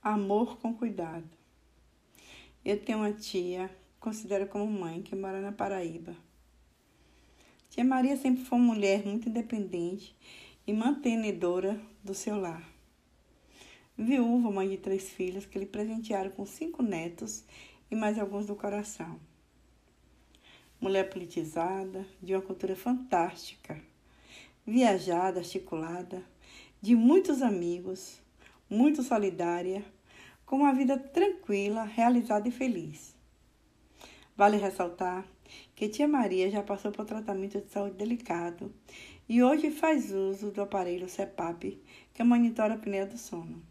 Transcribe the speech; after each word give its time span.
Amor 0.00 0.58
com 0.58 0.72
cuidado. 0.72 1.28
Eu 2.64 2.80
tenho 2.80 2.98
uma 2.98 3.12
tia, 3.12 3.68
considero 3.98 4.46
como 4.46 4.64
mãe, 4.64 5.02
que 5.02 5.16
mora 5.16 5.40
na 5.40 5.50
Paraíba. 5.50 6.14
Tia 7.68 7.84
Maria 7.84 8.16
sempre 8.16 8.44
foi 8.44 8.58
uma 8.58 8.74
mulher 8.74 9.04
muito 9.04 9.28
independente 9.28 10.14
e 10.64 10.72
mantenedora 10.72 11.80
do 12.04 12.14
seu 12.14 12.40
lar. 12.40 12.62
Viúva, 13.96 14.52
mãe 14.52 14.68
de 14.68 14.76
três 14.76 15.10
filhos, 15.10 15.44
que 15.44 15.58
lhe 15.58 15.66
presentearam 15.66 16.30
com 16.30 16.46
cinco 16.46 16.80
netos 16.80 17.44
e 17.90 17.96
mais 17.96 18.20
alguns 18.20 18.46
do 18.46 18.54
coração. 18.54 19.18
Mulher 20.80 21.10
politizada, 21.10 22.06
de 22.22 22.34
uma 22.36 22.42
cultura 22.42 22.76
fantástica, 22.76 23.82
viajada, 24.64 25.40
articulada, 25.40 26.22
de 26.80 26.94
muitos 26.94 27.42
amigos, 27.42 28.20
muito 28.68 29.02
solidária, 29.02 29.84
com 30.44 30.56
uma 30.56 30.72
vida 30.72 30.98
tranquila, 30.98 31.84
realizada 31.84 32.48
e 32.48 32.52
feliz. 32.52 33.14
Vale 34.36 34.56
ressaltar 34.56 35.26
que 35.74 35.88
tia 35.88 36.06
Maria 36.06 36.50
já 36.50 36.62
passou 36.62 36.92
por 36.92 37.04
tratamento 37.04 37.60
de 37.60 37.70
saúde 37.70 37.96
delicado 37.96 38.72
e 39.28 39.42
hoje 39.42 39.70
faz 39.70 40.12
uso 40.12 40.50
do 40.50 40.62
aparelho 40.62 41.08
CEPAP, 41.08 41.78
que 42.14 42.22
monitora 42.22 42.74
a 42.74 42.76
apneia 42.76 43.06
do 43.06 43.18
sono. 43.18 43.62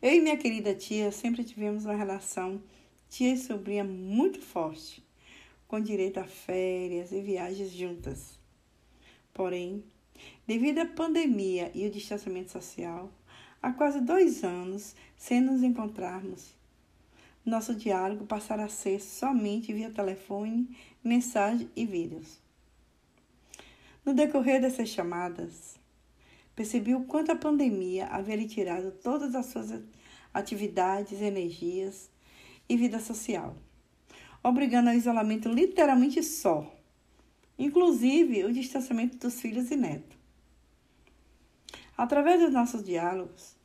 Eu 0.00 0.12
e 0.12 0.20
minha 0.20 0.36
querida 0.36 0.74
tia 0.74 1.10
sempre 1.10 1.44
tivemos 1.44 1.84
uma 1.84 1.94
relação 1.94 2.62
tia 3.08 3.32
e 3.32 3.38
sobrinha 3.38 3.84
muito 3.84 4.40
forte, 4.40 5.02
com 5.68 5.80
direito 5.80 6.18
a 6.18 6.24
férias 6.24 7.12
e 7.12 7.20
viagens 7.20 7.70
juntas. 7.70 8.38
Porém, 9.32 9.84
devido 10.46 10.78
à 10.78 10.86
pandemia 10.86 11.70
e 11.74 11.86
o 11.86 11.90
distanciamento 11.90 12.50
social, 12.50 13.10
há 13.62 13.72
quase 13.72 14.00
dois 14.00 14.42
anos 14.42 14.94
sem 15.16 15.40
nos 15.40 15.62
encontrarmos. 15.62 16.52
Nosso 17.44 17.74
diálogo 17.74 18.26
passará 18.26 18.64
a 18.64 18.68
ser 18.68 19.00
somente 19.00 19.72
via 19.72 19.90
telefone, 19.90 20.76
mensagem 21.02 21.70
e 21.74 21.86
vídeos. 21.86 22.40
No 24.04 24.12
decorrer 24.12 24.60
dessas 24.60 24.88
chamadas, 24.88 25.76
percebi 26.56 26.94
o 26.94 27.04
quanto 27.04 27.30
a 27.30 27.36
pandemia 27.36 28.06
havia 28.06 28.36
lhe 28.36 28.46
tirado 28.46 28.90
todas 28.90 29.34
as 29.34 29.46
suas 29.46 29.72
atividades, 30.34 31.20
energias 31.20 32.10
e 32.68 32.76
vida 32.76 32.98
social, 32.98 33.56
obrigando 34.42 34.90
ao 34.90 34.96
isolamento 34.96 35.48
literalmente 35.48 36.22
só, 36.22 36.74
inclusive 37.58 38.44
o 38.44 38.52
distanciamento 38.52 39.16
dos 39.18 39.40
filhos 39.40 39.70
e 39.70 39.76
netos. 39.76 40.21
Através 41.96 42.40
dos 42.40 42.52
nossos 42.52 42.82
diálogos, 42.82 43.56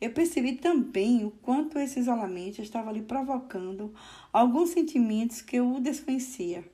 eu 0.00 0.12
percebi 0.12 0.56
também 0.56 1.24
o 1.24 1.30
quanto 1.30 1.78
esse 1.78 1.98
isolamento 1.98 2.60
estava 2.60 2.92
lhe 2.92 3.02
provocando 3.02 3.94
alguns 4.32 4.70
sentimentos 4.70 5.40
que 5.40 5.56
eu 5.56 5.80
desconhecia. 5.80 6.64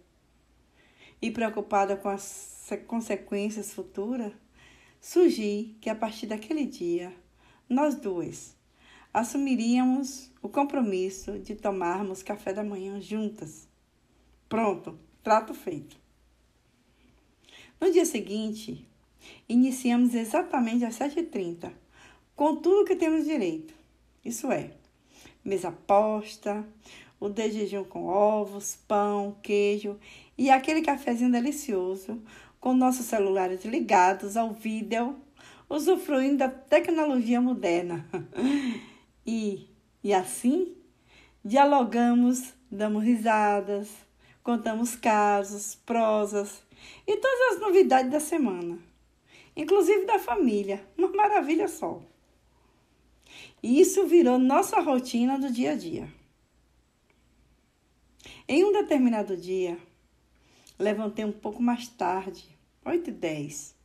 E 1.20 1.30
preocupada 1.30 1.96
com 1.96 2.08
as 2.08 2.68
consequências 2.86 3.72
futuras, 3.72 4.32
sugeri 5.00 5.76
que 5.80 5.90
a 5.90 5.94
partir 5.94 6.26
daquele 6.26 6.64
dia, 6.64 7.12
nós 7.68 7.94
duas 7.94 8.56
assumiríamos 9.12 10.30
o 10.40 10.48
compromisso 10.48 11.38
de 11.38 11.54
tomarmos 11.54 12.22
café 12.22 12.52
da 12.52 12.62
manhã 12.62 13.00
juntas. 13.00 13.68
Pronto, 14.48 14.98
trato 15.22 15.52
feito. 15.52 15.96
No 17.80 17.90
dia 17.90 18.04
seguinte, 18.04 18.86
Iniciamos 19.48 20.14
exatamente 20.14 20.84
às 20.84 20.98
7h30, 20.98 21.70
com 22.36 22.56
tudo 22.56 22.84
que 22.84 22.96
temos 22.96 23.24
direito. 23.24 23.74
Isso 24.24 24.50
é, 24.52 24.70
mesa 25.44 25.72
posta, 25.72 26.66
o 27.18 27.28
de 27.28 27.50
jejum 27.50 27.84
com 27.84 28.06
ovos, 28.06 28.78
pão, 28.88 29.36
queijo 29.42 29.98
e 30.36 30.50
aquele 30.50 30.80
cafezinho 30.80 31.30
delicioso 31.30 32.22
com 32.58 32.74
nossos 32.74 33.06
celulares 33.06 33.64
ligados 33.64 34.36
ao 34.36 34.52
vídeo, 34.52 35.16
usufruindo 35.68 36.38
da 36.38 36.48
tecnologia 36.48 37.40
moderna. 37.40 38.06
E, 39.26 39.68
e 40.02 40.14
assim, 40.14 40.74
dialogamos, 41.44 42.54
damos 42.70 43.04
risadas, 43.04 43.88
contamos 44.42 44.96
casos, 44.96 45.76
prosas 45.86 46.62
e 47.06 47.16
todas 47.18 47.54
as 47.54 47.60
novidades 47.60 48.10
da 48.10 48.18
semana 48.18 48.78
inclusive 49.56 50.06
da 50.06 50.18
família. 50.18 50.86
Uma 50.96 51.08
maravilha 51.08 51.68
só. 51.68 52.02
E 53.62 53.80
isso 53.80 54.06
virou 54.06 54.38
nossa 54.38 54.80
rotina 54.80 55.38
do 55.38 55.50
dia 55.52 55.72
a 55.72 55.76
dia. 55.76 56.08
Em 58.48 58.64
um 58.64 58.72
determinado 58.72 59.36
dia, 59.36 59.78
levantei 60.78 61.24
um 61.24 61.32
pouco 61.32 61.62
mais 61.62 61.86
tarde, 61.88 62.44
8 62.84 63.10
e 63.10 63.12
10, 63.12 63.76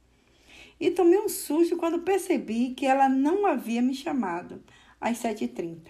e 0.79 0.91
tomei 0.91 1.19
um 1.19 1.29
susto 1.29 1.77
quando 1.77 1.99
percebi 1.99 2.73
que 2.73 2.85
ela 2.85 3.07
não 3.07 3.45
havia 3.45 3.81
me 3.81 3.93
chamado 3.93 4.63
às 4.99 5.19
7h30, 5.19 5.81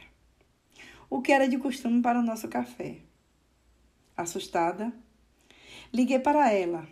o 1.09 1.22
que 1.22 1.31
era 1.31 1.47
de 1.47 1.57
costume 1.57 2.02
para 2.02 2.19
o 2.19 2.24
nosso 2.24 2.47
café. 2.47 2.97
Assustada, 4.18 4.92
liguei 5.94 6.19
para 6.19 6.52
ela. 6.52 6.88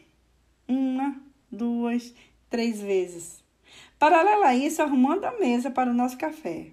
Uma, 0.68 1.22
duas, 1.52 2.14
três 2.54 2.80
vezes. 2.80 3.44
Paralela 3.98 4.50
a 4.50 4.56
isso, 4.56 4.80
arrumando 4.80 5.26
a 5.26 5.32
mesa 5.40 5.72
para 5.72 5.90
o 5.90 5.94
nosso 5.94 6.20
café. 6.20 6.68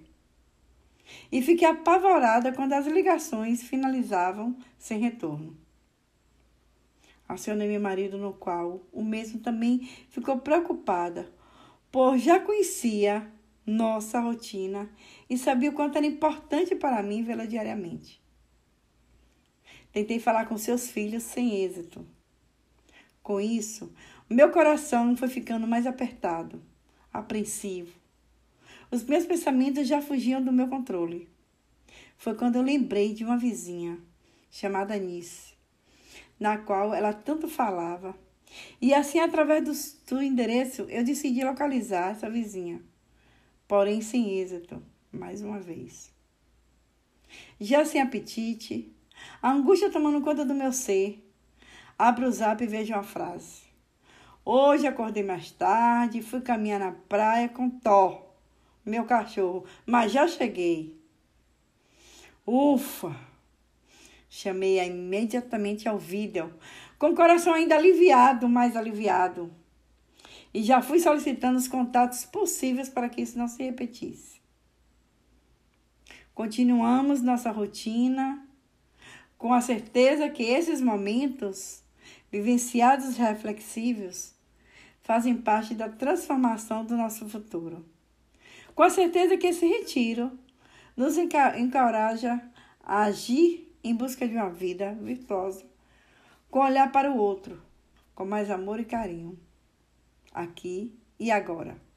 E 1.31 1.41
fiquei 1.41 1.67
apavorada 1.67 2.53
quando 2.53 2.73
as 2.73 2.85
ligações 2.85 3.63
finalizavam 3.63 4.55
sem 4.77 4.99
retorno. 4.99 5.57
Acionei 7.27 7.67
meu 7.67 7.81
marido, 7.81 8.15
no 8.15 8.31
qual 8.31 8.83
o 8.93 9.03
mesmo 9.03 9.39
também 9.39 9.89
ficou 10.11 10.37
preocupada, 10.37 11.33
por 11.91 12.15
já 12.15 12.39
conhecia 12.39 13.27
nossa 13.65 14.19
rotina 14.19 14.87
e 15.27 15.35
sabia 15.35 15.71
o 15.71 15.73
quanto 15.73 15.97
era 15.97 16.05
importante 16.05 16.75
para 16.75 17.01
mim 17.01 17.23
vê-la 17.23 17.45
diariamente. 17.45 18.21
Tentei 19.91 20.19
falar 20.19 20.45
com 20.45 20.59
seus 20.59 20.91
filhos 20.91 21.23
sem 21.23 21.55
êxito. 21.63 22.05
Com 23.23 23.39
isso, 23.41 23.91
meu 24.31 24.49
coração 24.49 25.15
foi 25.17 25.27
ficando 25.27 25.67
mais 25.67 25.85
apertado, 25.85 26.63
apreensivo. 27.11 27.99
Os 28.89 29.03
meus 29.03 29.25
pensamentos 29.25 29.87
já 29.87 30.01
fugiam 30.01 30.41
do 30.41 30.53
meu 30.53 30.69
controle. 30.69 31.27
Foi 32.17 32.33
quando 32.35 32.55
eu 32.55 32.61
lembrei 32.61 33.13
de 33.13 33.25
uma 33.25 33.37
vizinha 33.37 33.99
chamada 34.49 34.97
Nice, 34.97 35.53
na 36.39 36.57
qual 36.57 36.93
ela 36.93 37.11
tanto 37.13 37.47
falava. 37.47 38.15
E 38.81 38.93
assim, 38.93 39.19
através 39.19 39.63
do, 40.07 40.15
do 40.15 40.21
endereço, 40.21 40.83
eu 40.83 41.03
decidi 41.03 41.43
localizar 41.43 42.11
essa 42.11 42.29
vizinha, 42.29 42.81
porém 43.67 44.01
sem 44.01 44.39
êxito, 44.39 44.81
mais 45.11 45.41
uma 45.41 45.59
vez. 45.59 46.09
Já 47.59 47.83
sem 47.85 48.01
apetite, 48.01 48.93
a 49.41 49.51
angústia 49.51 49.89
tomando 49.89 50.21
conta 50.21 50.45
do 50.45 50.53
meu 50.53 50.71
ser, 50.71 51.25
abro 51.97 52.27
o 52.27 52.31
zap 52.31 52.63
e 52.63 52.67
vejo 52.67 52.93
uma 52.93 53.03
frase. 53.03 53.70
Hoje 54.43 54.87
acordei 54.87 55.23
mais 55.23 55.51
tarde, 55.51 56.23
fui 56.23 56.41
caminhar 56.41 56.79
na 56.79 56.91
praia 56.91 57.47
com 57.47 57.69
Thor, 57.69 58.25
meu 58.83 59.05
cachorro, 59.05 59.65
mas 59.85 60.11
já 60.11 60.27
cheguei. 60.27 60.99
Ufa! 62.45 63.15
Chamei-a 64.27 64.85
imediatamente 64.85 65.87
ao 65.87 65.99
vídeo, 65.99 66.51
com 66.97 67.09
o 67.09 67.15
coração 67.15 67.53
ainda 67.53 67.75
aliviado, 67.75 68.49
mais 68.49 68.75
aliviado. 68.75 69.53
E 70.51 70.63
já 70.63 70.81
fui 70.81 70.99
solicitando 70.99 71.59
os 71.59 71.67
contatos 71.67 72.25
possíveis 72.25 72.89
para 72.89 73.09
que 73.09 73.21
isso 73.21 73.37
não 73.37 73.47
se 73.47 73.61
repetisse. 73.61 74.41
Continuamos 76.33 77.21
nossa 77.21 77.51
rotina, 77.51 78.43
com 79.37 79.53
a 79.53 79.61
certeza 79.61 80.29
que 80.29 80.43
esses 80.43 80.81
momentos 80.81 81.83
vivenciados 82.31 83.17
reflexivos, 83.17 84.33
fazem 85.03 85.35
parte 85.35 85.75
da 85.75 85.89
transformação 85.89 86.85
do 86.85 86.95
nosso 86.95 87.27
futuro. 87.27 87.85
Com 88.73 88.89
certeza 88.89 89.37
que 89.37 89.47
esse 89.47 89.67
retiro 89.67 90.31
nos 90.95 91.17
encoraja 91.17 92.41
a 92.81 93.03
agir 93.03 93.69
em 93.83 93.93
busca 93.93 94.27
de 94.27 94.35
uma 94.35 94.49
vida 94.49 94.93
virtuosa, 95.01 95.65
com 96.49 96.59
olhar 96.59 96.91
para 96.91 97.11
o 97.11 97.17
outro, 97.17 97.61
com 98.15 98.25
mais 98.25 98.49
amor 98.49 98.79
e 98.79 98.85
carinho, 98.85 99.37
aqui 100.33 100.93
e 101.19 101.31
agora. 101.31 101.90